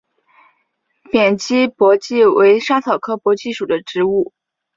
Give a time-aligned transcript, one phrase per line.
[1.11, 4.33] 扁基荸荠为莎草科荸荠属的植物。